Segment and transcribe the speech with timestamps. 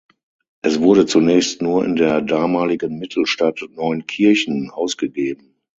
[0.63, 5.57] Es wurde zunächst nur in der damaligen Mittelstadt Neunkirchen ausgegeben.